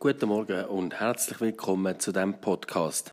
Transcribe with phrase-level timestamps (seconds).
[0.00, 3.04] Guten Morgen und herzlich willkommen zu diesem Podcast.